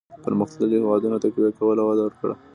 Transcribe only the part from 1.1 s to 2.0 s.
تقويه کولو